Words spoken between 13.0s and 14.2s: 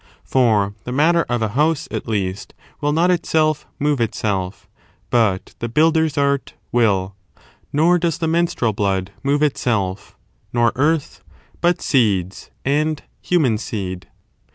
human seed.